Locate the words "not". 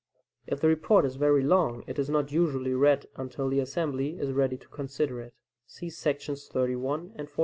2.09-2.31